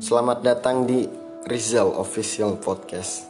[0.00, 1.04] Selamat datang di
[1.44, 3.28] Rizal Official Podcast.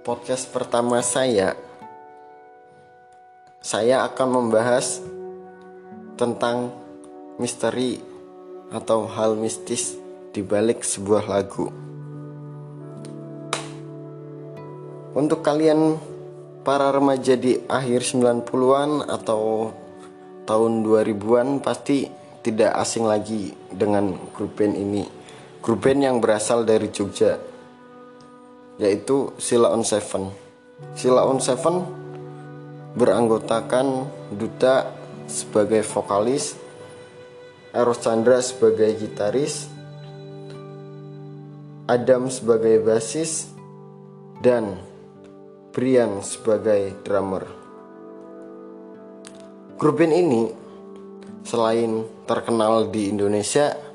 [0.00, 1.52] Podcast pertama saya,
[3.60, 5.04] saya akan membahas
[6.16, 6.72] tentang
[7.36, 8.00] misteri
[8.72, 10.00] atau hal mistis
[10.32, 11.68] di balik sebuah lagu.
[15.12, 16.00] Untuk kalian
[16.64, 19.68] para remaja di akhir 90-an atau
[20.48, 22.08] tahun 2000-an pasti
[22.40, 25.15] tidak asing lagi dengan grup band ini.
[25.66, 27.42] Grup band yang berasal dari Jogja
[28.78, 30.30] yaitu Sila on Seven.
[30.94, 31.82] Sila on Seven
[32.94, 34.94] beranggotakan Duta
[35.26, 36.54] sebagai vokalis,
[37.74, 39.66] Eros Chandra sebagai gitaris,
[41.90, 43.50] Adam sebagai basis,
[44.38, 44.78] dan
[45.74, 47.42] Brian sebagai drummer.
[49.76, 50.42] Grup band ini
[51.42, 53.85] selain terkenal di Indonesia,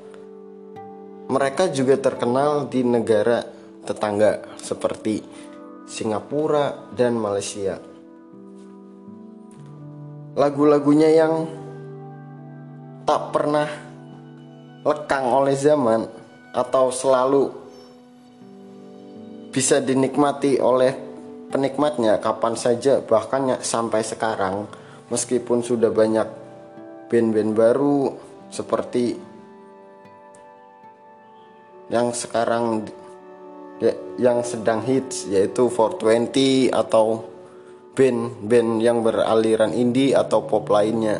[1.31, 3.39] mereka juga terkenal di negara
[3.87, 5.23] tetangga seperti
[5.87, 7.79] Singapura dan Malaysia.
[10.35, 11.47] Lagu-lagunya yang
[13.07, 13.67] tak pernah
[14.83, 16.03] lekang oleh zaman
[16.51, 17.47] atau selalu
[19.55, 20.91] bisa dinikmati oleh
[21.47, 24.67] penikmatnya kapan saja bahkan sampai sekarang
[25.07, 26.27] meskipun sudah banyak
[27.07, 28.15] band-band baru
[28.51, 29.30] seperti
[31.91, 32.87] yang sekarang
[33.83, 37.27] ya, yang sedang hits yaitu 420 atau
[37.91, 41.19] band-band yang beraliran indie atau pop lainnya.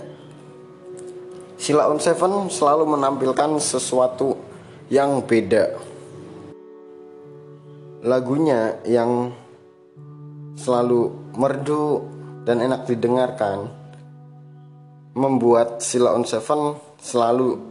[1.60, 4.34] Sila on Seven selalu menampilkan sesuatu
[4.88, 5.78] yang beda.
[8.02, 9.30] Lagunya yang
[10.58, 12.02] selalu merdu
[12.48, 13.70] dan enak didengarkan
[15.14, 17.62] membuat Sila on Seven selalu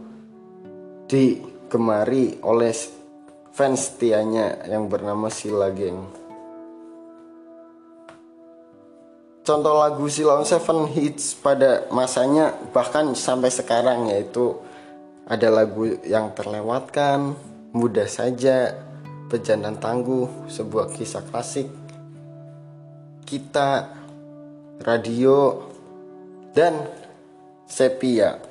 [1.71, 2.75] digemari oleh
[3.55, 6.03] fans setianya yang bernama Sila Geng.
[9.47, 14.59] Contoh lagu Sila on Seven hits pada masanya bahkan sampai sekarang yaitu
[15.23, 17.39] ada lagu yang terlewatkan,
[17.71, 18.75] mudah saja,
[19.31, 21.71] pejanan tangguh, sebuah kisah klasik,
[23.23, 23.95] kita,
[24.83, 25.71] radio,
[26.51, 26.83] dan
[27.63, 28.43] sepia.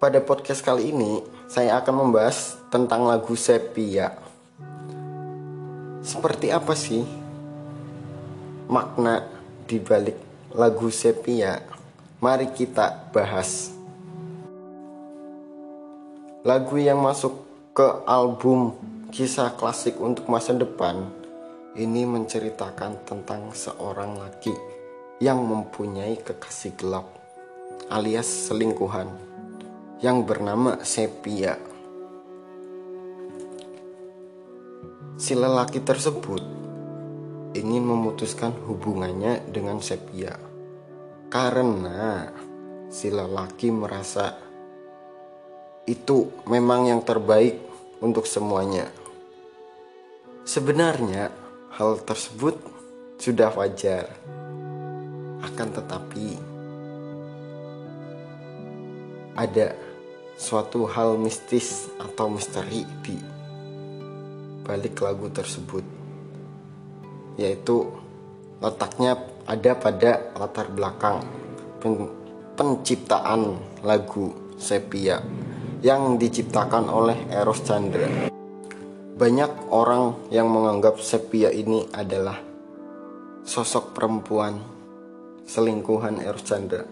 [0.00, 4.16] Pada podcast kali ini, saya akan membahas tentang lagu sepia.
[6.00, 7.04] Seperti apa sih
[8.72, 9.28] makna
[9.68, 10.16] di balik
[10.56, 11.60] lagu sepia?
[12.24, 13.68] Mari kita bahas.
[16.40, 17.44] Lagu yang masuk
[17.76, 18.72] ke album
[19.12, 21.04] kisah klasik untuk masa depan
[21.76, 24.56] ini menceritakan tentang seorang laki
[25.20, 27.04] yang mempunyai kekasih gelap
[27.92, 29.31] alias selingkuhan
[30.02, 31.54] yang bernama Sepia.
[35.14, 36.42] Si lelaki tersebut
[37.54, 40.34] ingin memutuskan hubungannya dengan Sepia
[41.30, 42.26] karena
[42.90, 44.34] si lelaki merasa
[45.86, 47.62] itu memang yang terbaik
[48.02, 48.90] untuk semuanya.
[50.42, 51.30] Sebenarnya
[51.78, 52.58] hal tersebut
[53.22, 54.10] sudah wajar.
[55.42, 56.38] Akan tetapi
[59.38, 59.91] ada
[60.36, 63.16] suatu hal mistis atau misteri di
[64.62, 65.84] balik lagu tersebut
[67.36, 67.88] yaitu
[68.62, 71.18] letaknya ada pada latar belakang
[72.54, 75.18] penciptaan lagu Sepia
[75.82, 78.30] yang diciptakan oleh Eros Chandra.
[79.18, 82.38] Banyak orang yang menganggap Sepia ini adalah
[83.42, 84.62] sosok perempuan
[85.42, 86.86] selingkuhan Eros Chandra.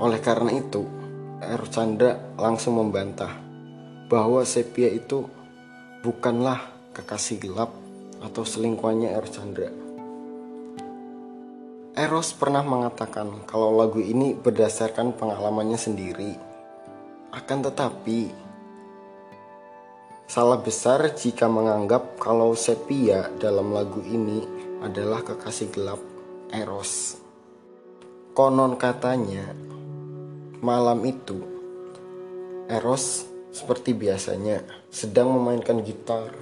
[0.00, 0.97] Oleh karena itu,
[1.70, 3.30] Chandra langsung membantah
[4.10, 5.22] bahwa Sepia itu
[6.02, 7.70] bukanlah kekasih gelap
[8.18, 9.70] atau selingkuhannya Chandra.
[11.94, 16.34] Eros pernah mengatakan kalau lagu ini berdasarkan pengalamannya sendiri.
[17.30, 18.34] Akan tetapi,
[20.26, 24.42] salah besar jika menganggap kalau Sepia dalam lagu ini
[24.82, 26.02] adalah kekasih gelap
[26.50, 27.18] Eros.
[28.34, 29.50] Konon katanya,
[30.58, 31.38] Malam itu,
[32.66, 36.34] Eros seperti biasanya sedang memainkan gitar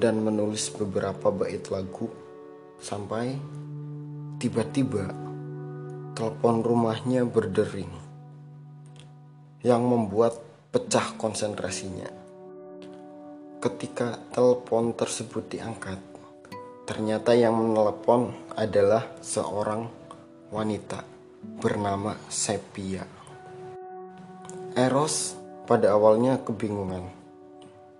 [0.00, 2.08] dan menulis beberapa bait lagu
[2.80, 3.36] sampai
[4.40, 5.12] tiba-tiba
[6.16, 7.92] telepon rumahnya berdering
[9.60, 10.40] yang membuat
[10.72, 12.08] pecah konsentrasinya.
[13.60, 16.00] Ketika telepon tersebut diangkat,
[16.88, 19.84] ternyata yang menelepon adalah seorang
[20.48, 21.04] wanita
[21.60, 23.23] bernama Sepia.
[24.74, 25.38] Eros
[25.70, 27.06] pada awalnya kebingungan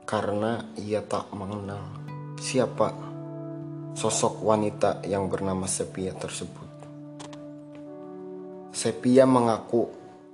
[0.02, 1.78] karena ia tak mengenal
[2.42, 2.90] siapa
[3.94, 6.66] sosok wanita yang bernama Sepia tersebut.
[8.74, 9.86] Sepia mengaku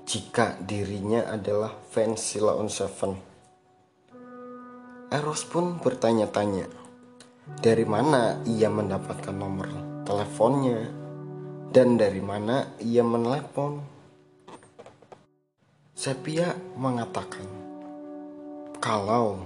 [0.08, 3.12] jika dirinya adalah fans Sila on Seven.
[5.12, 6.64] Eros pun bertanya-tanya
[7.60, 9.68] dari mana ia mendapatkan nomor
[10.08, 10.88] teleponnya
[11.68, 13.99] dan dari mana ia menelepon.
[16.00, 17.44] Sepia mengatakan
[18.80, 19.44] kalau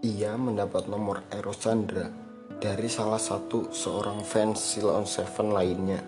[0.00, 2.08] ia mendapat nomor Eros Chandra
[2.56, 6.00] dari salah satu seorang fans Silon Seven lainnya.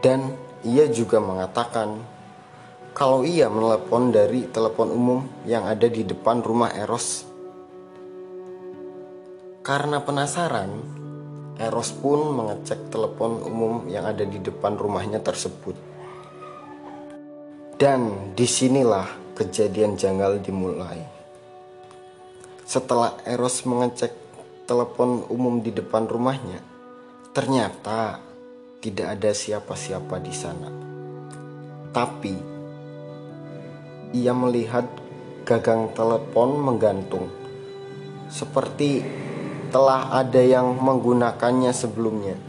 [0.00, 0.32] Dan
[0.64, 2.00] ia juga mengatakan
[2.96, 7.28] kalau ia menelepon dari telepon umum yang ada di depan rumah Eros.
[9.60, 10.72] Karena penasaran,
[11.60, 15.95] Eros pun mengecek telepon umum yang ada di depan rumahnya tersebut.
[17.76, 20.96] Dan di sinilah kejadian janggal dimulai.
[22.64, 24.16] Setelah Eros mengecek
[24.64, 26.64] telepon umum di depan rumahnya,
[27.36, 28.24] ternyata
[28.80, 30.72] tidak ada siapa-siapa di sana.
[31.92, 32.34] Tapi
[34.16, 34.88] ia melihat
[35.44, 37.28] gagang telepon menggantung,
[38.32, 39.04] seperti
[39.68, 42.40] telah ada yang menggunakannya sebelumnya.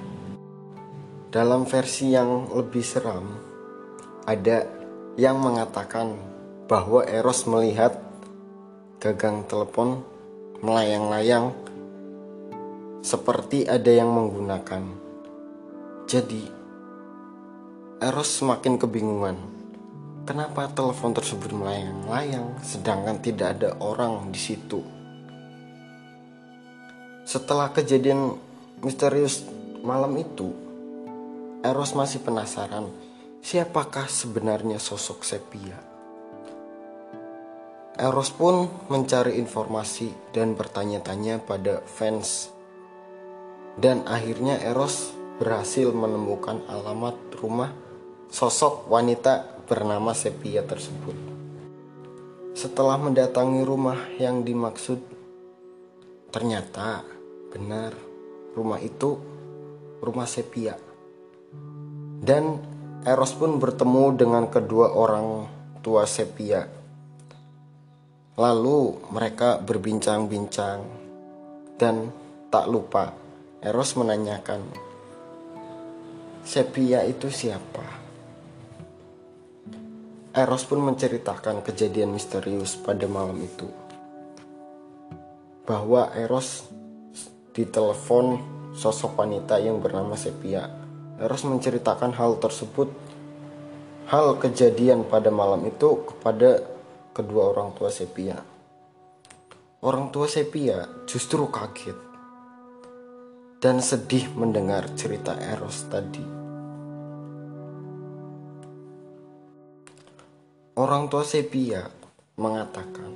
[1.27, 3.27] Dalam versi yang lebih seram,
[4.23, 4.76] ada
[5.17, 6.13] yang mengatakan
[6.69, 7.97] bahwa Eros melihat
[9.01, 10.05] gagang telepon
[10.61, 11.57] melayang-layang
[13.01, 14.85] seperti ada yang menggunakan.
[16.05, 16.43] Jadi,
[17.97, 19.37] Eros semakin kebingungan.
[20.29, 24.85] Kenapa telepon tersebut melayang-layang sedangkan tidak ada orang di situ?
[27.25, 28.37] Setelah kejadian
[28.85, 29.49] misterius
[29.81, 30.53] malam itu,
[31.65, 33.06] Eros masih penasaran
[33.41, 35.77] siapakah sebenarnya sosok Sepia.
[37.97, 42.53] Eros pun mencari informasi dan bertanya-tanya pada fans.
[43.73, 47.73] Dan akhirnya Eros berhasil menemukan alamat rumah
[48.29, 51.17] sosok wanita bernama Sepia tersebut.
[52.53, 54.97] Setelah mendatangi rumah yang dimaksud,
[56.29, 57.01] ternyata
[57.49, 57.93] benar
[58.53, 59.17] rumah itu
[60.01, 60.77] rumah Sepia.
[62.17, 62.76] Dan
[63.07, 65.47] Eros pun bertemu dengan kedua orang
[65.79, 66.67] tua Sepia.
[68.35, 70.83] Lalu mereka berbincang-bincang
[71.79, 72.11] dan
[72.51, 73.15] tak lupa
[73.63, 74.59] Eros menanyakan
[76.43, 77.87] Sepia itu siapa?
[80.35, 83.71] Eros pun menceritakan kejadian misterius pada malam itu.
[85.63, 86.67] Bahwa Eros
[87.55, 88.43] ditelepon
[88.75, 90.86] sosok wanita yang bernama Sepia
[91.17, 92.93] Eros menceritakan hal tersebut,
[94.05, 96.61] hal kejadian pada malam itu kepada
[97.17, 98.37] kedua orang tua Sepia.
[99.81, 101.97] Orang tua Sepia justru kaget
[103.57, 106.21] dan sedih mendengar cerita Eros tadi.
[110.77, 111.89] Orang tua Sepia
[112.37, 113.09] mengatakan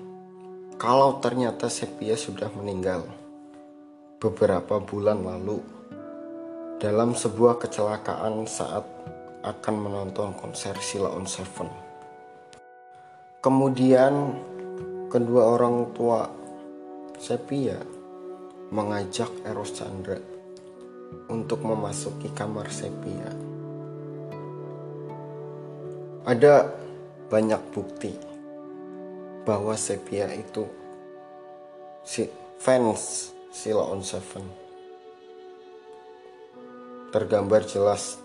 [0.81, 3.05] kalau ternyata Sepia sudah meninggal
[4.17, 5.80] beberapa bulan lalu
[6.81, 8.81] dalam sebuah kecelakaan saat
[9.45, 11.69] akan menonton konser Sila on Seven.
[13.37, 14.33] Kemudian
[15.05, 16.25] kedua orang tua
[17.21, 17.77] Sepia
[18.73, 20.17] mengajak Eros Chandra
[21.29, 23.29] untuk memasuki kamar Sepia.
[26.25, 26.65] Ada
[27.29, 28.09] banyak bukti
[29.45, 30.65] bahwa Sepia itu
[32.01, 32.25] si
[32.57, 34.60] fans Sila on Seven
[37.11, 38.17] tergambar jelas.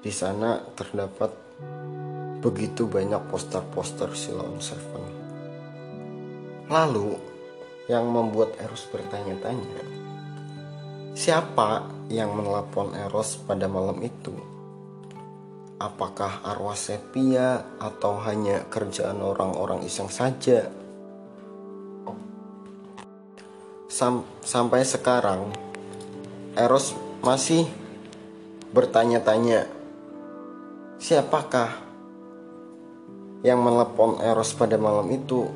[0.00, 1.30] Di sana terdapat
[2.40, 5.04] begitu banyak poster-poster Silon Seven.
[6.66, 7.14] Lalu,
[7.86, 9.82] yang membuat Eros bertanya-tanya,
[11.14, 14.34] siapa yang menelpon Eros pada malam itu?
[15.76, 20.66] Apakah arwah Sepia atau hanya kerjaan orang-orang iseng saja?
[23.86, 25.52] Sam sampai sekarang,
[26.56, 27.68] Eros masih
[28.76, 29.64] bertanya-tanya,
[31.00, 31.80] siapakah
[33.40, 35.48] yang menelepon Eros pada malam itu?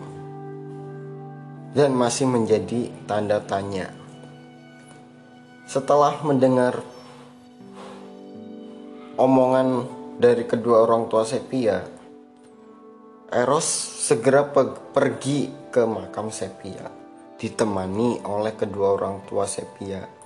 [1.77, 3.93] Dan masih menjadi tanda tanya.
[5.69, 6.81] Setelah mendengar
[9.21, 9.85] omongan
[10.17, 11.85] dari kedua orang tua Sepia,
[13.29, 13.69] Eros
[14.01, 14.49] segera
[14.97, 16.89] pergi ke makam Sepia,
[17.37, 20.20] ditemani oleh kedua orang tua Sepia.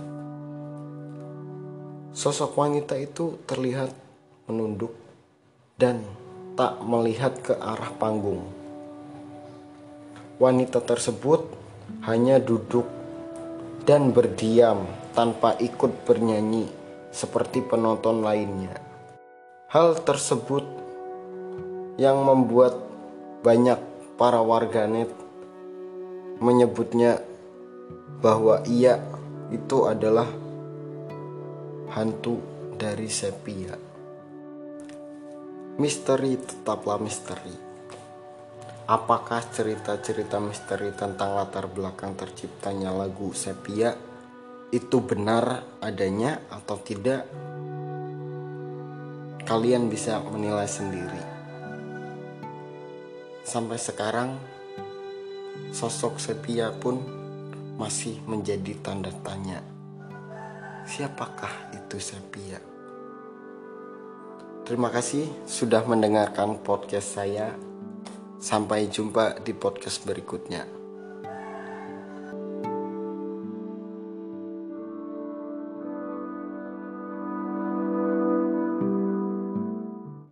[2.16, 3.96] Sosok wanita itu terlihat
[4.48, 4.92] menunduk
[5.80, 6.04] dan
[6.60, 8.44] tak melihat ke arah panggung.
[10.40, 11.48] Wanita tersebut
[12.04, 12.88] hanya duduk
[13.88, 14.84] dan berdiam
[15.16, 16.68] tanpa ikut bernyanyi
[17.12, 18.76] seperti penonton lainnya.
[19.72, 20.64] Hal tersebut
[22.00, 22.80] yang membuat
[23.44, 23.89] banyak
[24.20, 25.08] para warganet
[26.44, 27.24] menyebutnya
[28.20, 29.00] bahwa ia
[29.48, 30.28] itu adalah
[31.96, 32.44] hantu
[32.76, 33.80] dari sepia.
[35.80, 37.72] Misteri tetaplah misteri.
[38.92, 43.96] Apakah cerita-cerita misteri tentang latar belakang terciptanya lagu Sepia
[44.76, 47.24] itu benar adanya atau tidak?
[49.48, 51.39] Kalian bisa menilai sendiri.
[53.50, 54.38] Sampai sekarang,
[55.74, 57.02] sosok Sepia pun
[57.82, 59.58] masih menjadi tanda tanya.
[60.86, 62.62] Siapakah itu Sepia?
[64.70, 67.58] Terima kasih sudah mendengarkan podcast saya.
[68.38, 70.79] Sampai jumpa di podcast berikutnya.